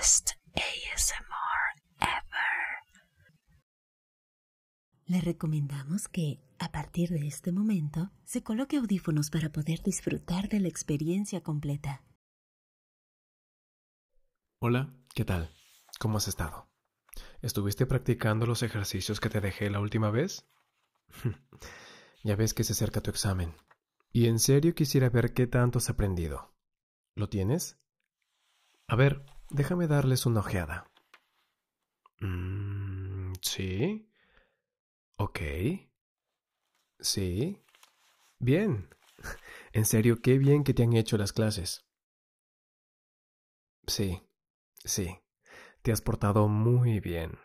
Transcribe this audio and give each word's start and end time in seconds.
best 0.00 0.30
ASMR 0.54 1.62
ever. 2.00 2.70
Le 5.04 5.20
recomendamos 5.20 6.08
que, 6.08 6.40
a 6.58 6.72
partir 6.72 7.10
de 7.10 7.26
este 7.26 7.52
momento, 7.52 8.10
se 8.24 8.42
coloque 8.42 8.78
audífonos 8.78 9.28
para 9.28 9.50
poder 9.52 9.82
disfrutar 9.82 10.48
de 10.48 10.60
la 10.60 10.68
experiencia 10.68 11.42
completa. 11.42 12.02
Hola, 14.62 14.94
¿qué 15.14 15.26
tal? 15.26 15.50
¿Cómo 15.98 16.16
has 16.16 16.28
estado? 16.28 16.70
¿Estuviste 17.42 17.84
practicando 17.84 18.46
los 18.46 18.62
ejercicios 18.62 19.20
que 19.20 19.28
te 19.28 19.42
dejé 19.42 19.68
la 19.68 19.80
última 19.80 20.10
vez? 20.10 20.48
ya 22.24 22.36
ves 22.36 22.54
que 22.54 22.64
se 22.64 22.72
acerca 22.72 23.02
tu 23.02 23.10
examen. 23.10 23.54
Y 24.12 24.28
en 24.28 24.38
serio 24.38 24.74
quisiera 24.74 25.10
ver 25.10 25.34
qué 25.34 25.46
tanto 25.46 25.76
has 25.76 25.90
aprendido. 25.90 26.54
¿Lo 27.14 27.28
tienes? 27.28 27.78
A 28.86 28.96
ver, 28.96 29.26
déjame 29.50 29.86
darles 29.86 30.26
una 30.26 30.40
ojeada. 30.40 30.90
Mm, 32.20 33.32
sí. 33.42 34.08
Ok. 35.18 35.40
Sí. 37.00 37.62
Bien. 38.38 38.88
En 39.72 39.84
serio, 39.84 40.20
qué 40.20 40.36
bien 40.36 40.64
que 40.64 40.74
te 40.74 40.82
han 40.82 40.94
hecho 40.94 41.16
las 41.16 41.32
clases. 41.32 41.86
Sí, 43.86 44.20
sí. 44.84 45.20
Te 45.82 45.92
has 45.92 46.00
portado 46.00 46.48
muy 46.48 46.98
bien. 46.98 47.38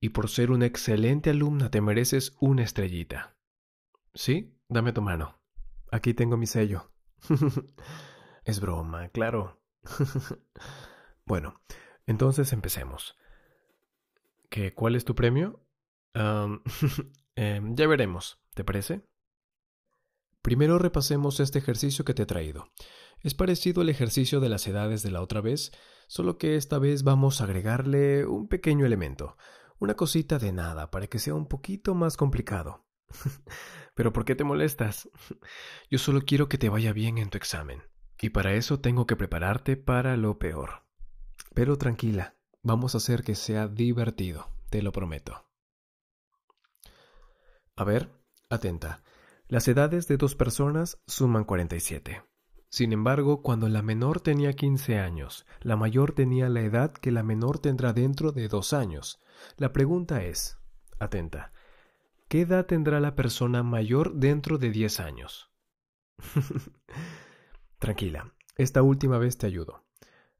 Y 0.00 0.08
por 0.08 0.28
ser 0.28 0.50
una 0.50 0.66
excelente 0.66 1.30
alumna 1.30 1.70
te 1.70 1.80
mereces 1.80 2.36
una 2.40 2.64
estrellita. 2.64 3.36
¿Sí? 4.12 4.58
Dame 4.68 4.92
tu 4.92 5.02
mano. 5.02 5.40
Aquí 5.92 6.14
tengo 6.14 6.36
mi 6.36 6.46
sello. 6.46 6.92
es 8.44 8.60
broma, 8.60 9.08
claro. 9.10 9.63
bueno, 11.26 11.60
entonces 12.06 12.52
empecemos. 12.52 13.16
¿Qué, 14.50 14.74
¿Cuál 14.74 14.96
es 14.96 15.04
tu 15.04 15.14
premio? 15.14 15.64
Em, 17.36 17.74
ya 17.74 17.88
veremos, 17.88 18.40
¿te 18.54 18.62
parece? 18.62 19.02
Primero 20.40 20.78
repasemos 20.78 21.40
este 21.40 21.58
ejercicio 21.58 22.04
que 22.04 22.14
te 22.14 22.22
he 22.22 22.26
traído. 22.26 22.68
Es 23.20 23.34
parecido 23.34 23.82
al 23.82 23.88
ejercicio 23.88 24.38
de 24.38 24.48
las 24.48 24.66
edades 24.68 25.02
de 25.02 25.10
la 25.10 25.20
otra 25.20 25.40
vez, 25.40 25.72
solo 26.06 26.38
que 26.38 26.56
esta 26.56 26.78
vez 26.78 27.02
vamos 27.02 27.40
a 27.40 27.44
agregarle 27.44 28.26
un 28.26 28.46
pequeño 28.46 28.86
elemento, 28.86 29.36
una 29.80 29.94
cosita 29.94 30.38
de 30.38 30.52
nada 30.52 30.90
para 30.90 31.08
que 31.08 31.18
sea 31.18 31.34
un 31.34 31.48
poquito 31.48 31.94
más 31.94 32.16
complicado. 32.16 32.86
Pero 33.94 34.12
¿por 34.12 34.24
qué 34.24 34.34
te 34.34 34.44
molestas? 34.44 35.08
Yo 35.90 35.98
solo 35.98 36.22
quiero 36.22 36.48
que 36.48 36.58
te 36.58 36.68
vaya 36.68 36.92
bien 36.92 37.18
en 37.18 37.30
tu 37.30 37.38
examen. 37.38 37.82
Y 38.24 38.30
para 38.30 38.54
eso 38.54 38.80
tengo 38.80 39.06
que 39.06 39.16
prepararte 39.16 39.76
para 39.76 40.16
lo 40.16 40.38
peor. 40.38 40.82
Pero 41.52 41.76
tranquila, 41.76 42.36
vamos 42.62 42.94
a 42.94 42.96
hacer 42.96 43.22
que 43.22 43.34
sea 43.34 43.68
divertido, 43.68 44.48
te 44.70 44.80
lo 44.80 44.92
prometo. 44.92 45.44
A 47.76 47.84
ver, 47.84 48.08
atenta. 48.48 49.02
Las 49.46 49.68
edades 49.68 50.08
de 50.08 50.16
dos 50.16 50.36
personas 50.36 51.02
suman 51.06 51.44
47. 51.44 52.22
Sin 52.70 52.94
embargo, 52.94 53.42
cuando 53.42 53.68
la 53.68 53.82
menor 53.82 54.22
tenía 54.22 54.54
15 54.54 55.00
años, 55.00 55.44
la 55.60 55.76
mayor 55.76 56.12
tenía 56.12 56.48
la 56.48 56.62
edad 56.62 56.94
que 56.94 57.12
la 57.12 57.22
menor 57.22 57.58
tendrá 57.58 57.92
dentro 57.92 58.32
de 58.32 58.48
dos 58.48 58.72
años. 58.72 59.20
La 59.58 59.74
pregunta 59.74 60.24
es, 60.24 60.56
atenta, 60.98 61.52
¿Qué 62.28 62.40
edad 62.40 62.64
tendrá 62.64 63.00
la 63.00 63.16
persona 63.16 63.62
mayor 63.62 64.14
dentro 64.14 64.56
de 64.56 64.70
10 64.70 65.00
años? 65.00 65.50
Tranquila, 67.78 68.32
esta 68.56 68.82
última 68.82 69.18
vez 69.18 69.36
te 69.36 69.46
ayudo. 69.46 69.84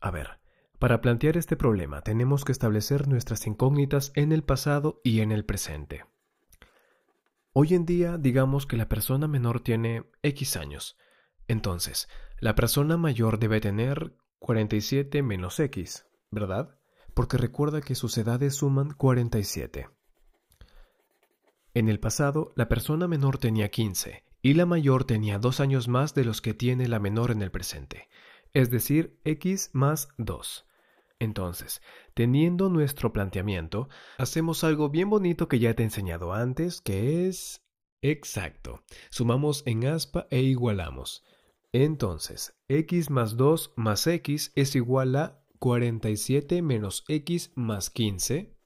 A 0.00 0.10
ver, 0.10 0.40
para 0.78 1.00
plantear 1.00 1.36
este 1.36 1.56
problema 1.56 2.02
tenemos 2.02 2.44
que 2.44 2.52
establecer 2.52 3.08
nuestras 3.08 3.46
incógnitas 3.46 4.12
en 4.14 4.32
el 4.32 4.44
pasado 4.44 5.00
y 5.04 5.20
en 5.20 5.32
el 5.32 5.44
presente. 5.44 6.04
Hoy 7.52 7.74
en 7.74 7.84
día 7.84 8.18
digamos 8.18 8.66
que 8.66 8.76
la 8.76 8.88
persona 8.88 9.26
menor 9.26 9.60
tiene 9.60 10.04
X 10.22 10.56
años. 10.56 10.96
Entonces, 11.48 12.08
la 12.40 12.54
persona 12.54 12.96
mayor 12.96 13.38
debe 13.38 13.60
tener 13.60 14.16
47 14.38 15.22
menos 15.22 15.58
X, 15.58 16.06
¿verdad? 16.30 16.78
Porque 17.14 17.36
recuerda 17.36 17.80
que 17.80 17.96
sus 17.96 18.16
edades 18.16 18.54
suman 18.54 18.92
47. 18.92 19.88
En 21.74 21.88
el 21.88 21.98
pasado, 21.98 22.52
la 22.54 22.68
persona 22.68 23.08
menor 23.08 23.38
tenía 23.38 23.70
15 23.70 24.27
y 24.48 24.54
la 24.54 24.64
mayor 24.64 25.04
tenía 25.04 25.38
dos 25.38 25.60
años 25.60 25.88
más 25.88 26.14
de 26.14 26.24
los 26.24 26.40
que 26.40 26.54
tiene 26.54 26.88
la 26.88 26.98
menor 26.98 27.32
en 27.32 27.42
el 27.42 27.50
presente, 27.50 28.08
es 28.54 28.70
decir, 28.70 29.20
x 29.24 29.68
más 29.74 30.08
2. 30.16 30.64
Entonces, 31.18 31.82
teniendo 32.14 32.70
nuestro 32.70 33.12
planteamiento, 33.12 33.90
hacemos 34.16 34.64
algo 34.64 34.88
bien 34.88 35.10
bonito 35.10 35.48
que 35.48 35.58
ya 35.58 35.74
te 35.74 35.82
he 35.82 35.84
enseñado 35.84 36.32
antes, 36.32 36.80
que 36.80 37.28
es... 37.28 37.62
Exacto. 38.00 38.82
Sumamos 39.10 39.64
en 39.66 39.84
aspa 39.84 40.26
e 40.30 40.40
igualamos. 40.40 41.26
Entonces, 41.72 42.58
x 42.68 43.10
más 43.10 43.36
2 43.36 43.74
más 43.76 44.06
x 44.06 44.52
es 44.54 44.74
igual 44.74 45.14
a 45.16 45.44
47 45.58 46.62
menos 46.62 47.04
x 47.06 47.52
más 47.54 47.90
15 47.90 48.57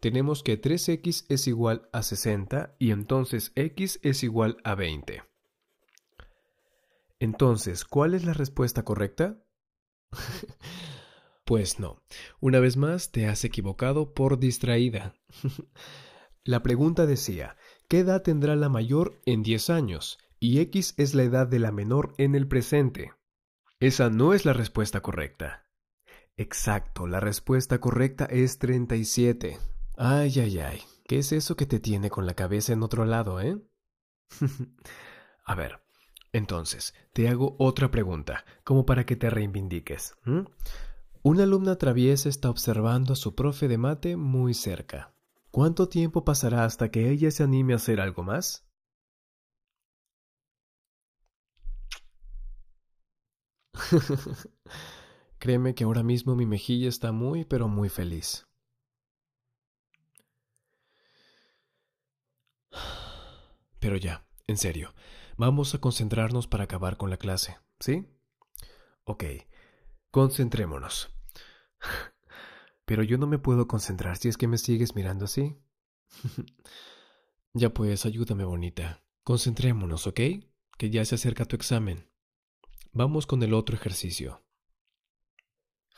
tenemos 0.00 0.42
que 0.42 0.60
3x 0.60 1.26
es 1.28 1.46
igual 1.46 1.88
a 1.92 2.02
60 2.02 2.76
y 2.78 2.90
entonces 2.90 3.52
x 3.54 4.00
es 4.02 4.22
igual 4.22 4.56
a 4.64 4.74
20. 4.74 5.22
Entonces, 7.18 7.84
¿cuál 7.84 8.14
es 8.14 8.24
la 8.24 8.34
respuesta 8.34 8.84
correcta? 8.84 9.42
pues 11.44 11.80
no. 11.80 12.02
Una 12.40 12.60
vez 12.60 12.76
más, 12.76 13.10
te 13.10 13.26
has 13.26 13.44
equivocado 13.44 14.12
por 14.12 14.38
distraída. 14.38 15.14
la 16.44 16.62
pregunta 16.62 17.06
decía, 17.06 17.56
¿qué 17.88 18.00
edad 18.00 18.22
tendrá 18.22 18.56
la 18.56 18.68
mayor 18.68 19.20
en 19.24 19.42
10 19.42 19.70
años? 19.70 20.18
Y 20.38 20.60
x 20.60 20.94
es 20.98 21.14
la 21.14 21.22
edad 21.22 21.46
de 21.46 21.58
la 21.58 21.72
menor 21.72 22.14
en 22.18 22.34
el 22.34 22.46
presente. 22.46 23.12
Esa 23.80 24.10
no 24.10 24.34
es 24.34 24.44
la 24.44 24.52
respuesta 24.52 25.00
correcta. 25.00 25.65
Exacto, 26.38 27.06
la 27.06 27.20
respuesta 27.20 27.78
correcta 27.80 28.24
es 28.26 28.58
37. 28.58 29.58
Ay, 29.96 30.32
ay, 30.40 30.58
ay. 30.60 30.80
¿Qué 31.06 31.18
es 31.18 31.32
eso 31.32 31.56
que 31.56 31.66
te 31.66 31.78
tiene 31.80 32.10
con 32.10 32.26
la 32.26 32.34
cabeza 32.34 32.72
en 32.72 32.82
otro 32.82 33.04
lado, 33.04 33.40
eh? 33.40 33.58
A 35.46 35.54
ver, 35.54 35.80
entonces, 36.32 36.94
te 37.12 37.28
hago 37.28 37.56
otra 37.58 37.90
pregunta, 37.90 38.44
como 38.64 38.86
para 38.86 39.06
que 39.06 39.16
te 39.16 39.30
reivindiques. 39.30 40.14
Una 41.22 41.42
alumna 41.42 41.76
traviesa 41.76 42.30
está 42.30 42.48
observando 42.48 43.12
a 43.12 43.16
su 43.16 43.34
profe 43.34 43.68
de 43.68 43.76
mate 43.76 44.16
muy 44.16 44.54
cerca. 44.54 45.12
¿Cuánto 45.50 45.90
tiempo 45.90 46.24
pasará 46.24 46.64
hasta 46.64 46.90
que 46.90 47.10
ella 47.10 47.30
se 47.30 47.42
anime 47.42 47.74
a 47.74 47.76
hacer 47.76 48.00
algo 48.00 48.22
más? 48.22 48.66
Créeme 55.46 55.76
que 55.76 55.84
ahora 55.84 56.02
mismo 56.02 56.34
mi 56.34 56.44
mejilla 56.44 56.88
está 56.88 57.12
muy, 57.12 57.44
pero 57.44 57.68
muy 57.68 57.88
feliz. 57.88 58.48
Pero 63.78 63.96
ya, 63.96 64.26
en 64.48 64.56
serio, 64.56 64.92
vamos 65.36 65.72
a 65.72 65.78
concentrarnos 65.78 66.48
para 66.48 66.64
acabar 66.64 66.96
con 66.96 67.10
la 67.10 67.16
clase, 67.16 67.58
¿sí? 67.78 68.08
Ok, 69.04 69.22
concentrémonos. 70.10 71.14
Pero 72.84 73.04
yo 73.04 73.16
no 73.16 73.28
me 73.28 73.38
puedo 73.38 73.68
concentrar 73.68 74.16
si 74.16 74.28
es 74.28 74.36
que 74.36 74.48
me 74.48 74.58
sigues 74.58 74.96
mirando 74.96 75.26
así. 75.26 75.56
ya 77.54 77.72
pues, 77.72 78.04
ayúdame 78.04 78.44
bonita. 78.44 79.04
Concentrémonos, 79.22 80.08
¿ok? 80.08 80.20
Que 80.76 80.90
ya 80.90 81.04
se 81.04 81.14
acerca 81.14 81.44
tu 81.44 81.54
examen. 81.54 82.10
Vamos 82.92 83.28
con 83.28 83.40
el 83.44 83.54
otro 83.54 83.76
ejercicio. 83.76 84.42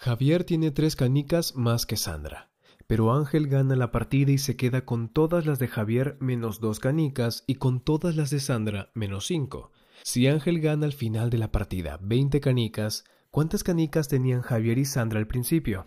Javier 0.00 0.44
tiene 0.44 0.70
tres 0.70 0.94
canicas 0.94 1.56
más 1.56 1.84
que 1.84 1.96
Sandra, 1.96 2.52
pero 2.86 3.12
Ángel 3.12 3.48
gana 3.48 3.74
la 3.74 3.90
partida 3.90 4.30
y 4.30 4.38
se 4.38 4.56
queda 4.56 4.84
con 4.84 5.08
todas 5.08 5.44
las 5.44 5.58
de 5.58 5.66
Javier 5.66 6.16
menos 6.20 6.60
dos 6.60 6.78
canicas 6.78 7.42
y 7.48 7.56
con 7.56 7.80
todas 7.80 8.14
las 8.14 8.30
de 8.30 8.38
Sandra 8.38 8.92
menos 8.94 9.26
cinco. 9.26 9.72
Si 10.04 10.28
Ángel 10.28 10.60
gana 10.60 10.86
al 10.86 10.92
final 10.92 11.30
de 11.30 11.38
la 11.38 11.50
partida 11.50 11.98
veinte 12.00 12.40
canicas, 12.40 13.06
¿cuántas 13.32 13.64
canicas 13.64 14.06
tenían 14.06 14.40
Javier 14.40 14.78
y 14.78 14.84
Sandra 14.84 15.18
al 15.18 15.26
principio? 15.26 15.84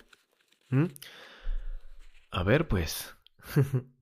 ¿Mm? 0.69 0.87
A 2.31 2.43
ver, 2.43 2.67
pues. 2.67 3.15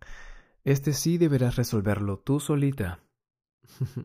Este 0.66 0.94
sí 0.94 1.18
deberás 1.20 1.56
resolverlo 1.56 2.18
tú 2.20 2.40
solita. 2.40 3.00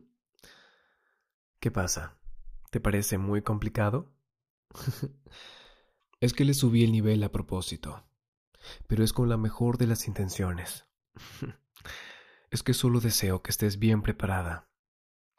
¿Qué 1.59 1.69
pasa? 1.71 2.15
¿Te 2.69 2.79
parece 2.79 3.17
muy 3.17 3.41
complicado? 3.41 4.13
Es 6.19 6.33
que 6.33 6.45
le 6.45 6.53
subí 6.53 6.83
el 6.83 6.91
nivel 6.91 7.23
a 7.23 7.31
propósito, 7.31 8.05
pero 8.87 9.03
es 9.03 9.13
con 9.13 9.29
la 9.29 9.37
mejor 9.37 9.77
de 9.77 9.87
las 9.87 10.07
intenciones. 10.07 10.85
es 12.51 12.63
que 12.63 12.73
solo 12.73 12.99
deseo 12.99 13.41
que 13.41 13.51
estés 13.51 13.79
bien 13.79 14.01
preparada. 14.01 14.69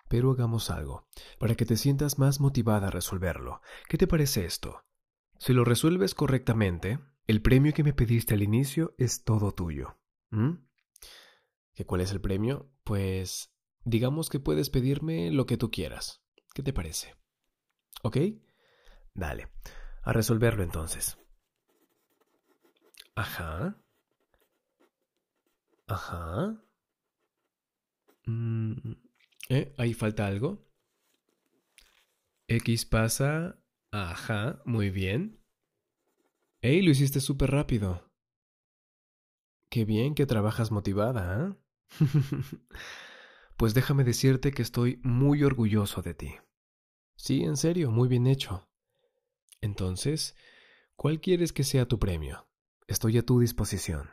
Pero 0.09 0.31
hagamos 0.31 0.71
algo, 0.71 1.09
para 1.39 1.57
que 1.57 1.67
te 1.67 1.77
sientas 1.77 2.19
más 2.19 2.41
motivada 2.41 2.89
a 2.89 2.91
resolverlo. 2.91 3.61
¿Qué 3.89 3.99
te 3.99 4.07
parece 4.07 4.45
esto? 4.45 4.85
Si 5.39 5.53
lo 5.53 5.65
resuelves 5.65 6.15
correctamente, 6.15 7.01
el 7.27 7.43
premio 7.43 7.73
que 7.75 7.83
me 7.83 7.93
pediste 7.93 8.35
al 8.35 8.43
inicio 8.43 8.95
es 8.99 9.25
todo 9.25 9.53
tuyo. 9.53 9.99
¿Mm? 10.31 10.53
¿Qué 11.75 11.85
cuál 11.85 12.01
es 12.01 12.13
el 12.13 12.21
premio? 12.21 12.71
Pues 12.85 13.53
digamos 13.85 14.29
que 14.31 14.41
puedes 14.41 14.71
pedirme 14.71 15.31
lo 15.31 15.47
que 15.47 15.57
tú 15.57 15.71
quieras. 15.71 16.23
¿Qué 16.55 16.63
te 16.63 16.73
parece? 16.73 17.15
¿Ok? 18.03 18.19
Dale. 19.15 19.49
A 20.07 20.13
resolverlo 20.13 20.63
entonces. 20.63 21.19
Ajá. 23.17 23.77
Ajá. 25.89 26.63
Mm, 28.25 28.93
¿Eh? 29.49 29.75
¿Ahí 29.77 29.95
falta 29.95 30.27
algo? 30.29 30.65
X 32.47 32.87
pasa... 32.87 33.61
Ajá, 33.91 34.63
muy 34.65 34.91
bien. 34.91 35.41
¡Ey, 36.61 36.83
lo 36.83 36.93
hiciste 36.93 37.21
súper 37.21 37.51
rápido! 37.51 38.09
Qué 39.71 39.85
bien 39.85 40.15
que 40.15 40.27
trabajas 40.27 40.71
motivada, 40.71 41.49
¿eh? 41.49 41.55
pues 43.57 43.75
déjame 43.75 44.05
decirte 44.05 44.53
que 44.53 44.63
estoy 44.63 45.01
muy 45.03 45.43
orgulloso 45.43 46.01
de 46.01 46.15
ti. 46.15 46.35
Sí, 47.17 47.43
en 47.43 47.57
serio, 47.57 47.91
muy 47.91 48.09
bien 48.09 48.29
hecho. 48.29 48.69
Entonces, 49.67 50.37
¿cuál 50.97 51.21
quieres 51.21 51.53
que 51.53 51.65
sea 51.65 51.87
tu 51.89 51.99
premio? 51.99 52.49
Estoy 52.87 53.19
a 53.19 53.25
tu 53.27 53.41
disposición. 53.41 54.11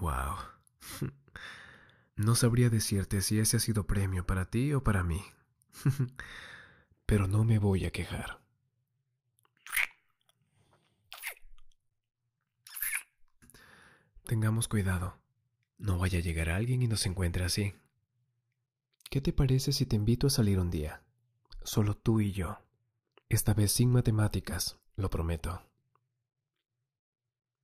Wow. 0.00 0.36
No 2.16 2.34
sabría 2.34 2.70
decirte 2.70 3.20
si 3.20 3.38
ese 3.38 3.58
ha 3.58 3.60
sido 3.60 3.86
premio 3.86 4.26
para 4.26 4.46
ti 4.50 4.72
o 4.72 4.82
para 4.82 5.02
mí. 5.02 5.22
Pero 7.06 7.28
no 7.28 7.44
me 7.44 7.58
voy 7.60 7.86
a 7.86 7.92
quejar. 7.92 8.41
Tengamos 14.32 14.66
cuidado. 14.66 15.20
No 15.76 15.98
vaya 15.98 16.18
a 16.18 16.22
llegar 16.22 16.48
alguien 16.48 16.80
y 16.80 16.88
nos 16.88 17.04
encuentre 17.04 17.44
así. 17.44 17.74
¿Qué 19.10 19.20
te 19.20 19.30
parece 19.30 19.74
si 19.74 19.84
te 19.84 19.94
invito 19.94 20.26
a 20.26 20.30
salir 20.30 20.58
un 20.58 20.70
día? 20.70 21.02
Solo 21.64 21.98
tú 21.98 22.18
y 22.22 22.32
yo. 22.32 22.56
Esta 23.28 23.52
vez 23.52 23.72
sin 23.72 23.92
matemáticas, 23.92 24.78
lo 24.96 25.10
prometo. 25.10 25.68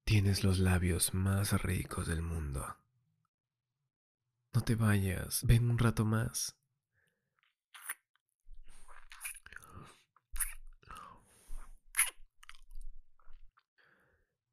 Tienes 0.05 0.45
los 0.45 0.59
labios 0.59 1.15
más 1.15 1.55
ricos 1.63 2.07
del 2.07 2.21
mundo. 2.21 2.77
No 4.53 4.61
te 4.61 4.75
vayas, 4.75 5.43
ven 5.45 5.71
un 5.71 5.79
rato 5.79 6.05
más. 6.05 6.55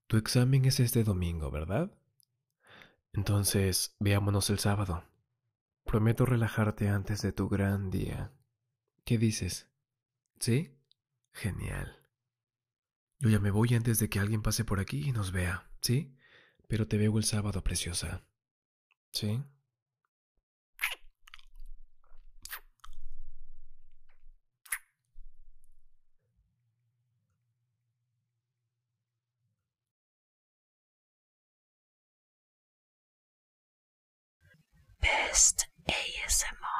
Tu 0.08 0.16
examen 0.16 0.64
es 0.64 0.80
este 0.80 1.04
domingo, 1.04 1.52
¿verdad? 1.52 1.92
Entonces, 3.16 3.96
veámonos 4.00 4.50
el 4.50 4.60
sábado. 4.60 5.06
Prometo 5.86 6.26
relajarte 6.26 6.90
antes 6.90 7.22
de 7.22 7.32
tu 7.32 7.48
gran 7.48 7.90
día. 7.90 8.34
¿Qué 9.06 9.18
dices? 9.18 9.70
¿Sí? 10.40 10.78
Genial. 11.32 11.98
Yo 13.20 13.30
ya 13.30 13.40
me 13.40 13.52
voy 13.52 13.74
antes 13.74 14.00
de 14.00 14.10
que 14.10 14.20
alguien 14.20 14.42
pase 14.42 14.66
por 14.66 14.82
aquí 14.82 15.08
y 15.08 15.14
nos 15.14 15.32
vea, 15.32 15.70
¿sí? 15.82 16.14
Pero 16.68 16.88
te 16.88 16.98
veo 16.98 17.18
el 17.18 17.24
sábado, 17.24 17.64
preciosa. 17.64 18.28
¿Sí? 19.12 19.42
Best 35.06 35.68
ASMR 35.88 36.75